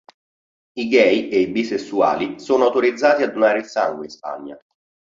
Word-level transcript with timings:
I 0.77 0.85
gay 0.87 1.29
e 1.29 1.41
i 1.41 1.47
bisessuali 1.51 2.39
sono 2.39 2.63
autorizzati 2.65 3.21
a 3.21 3.29
donare 3.29 3.59
il 3.59 3.65
sangue 3.65 4.05
in 4.05 4.09
Spagna. 4.09 4.59